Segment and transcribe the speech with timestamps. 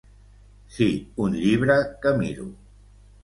[0.77, 0.87] Sí,
[1.25, 2.47] un llibre que miro.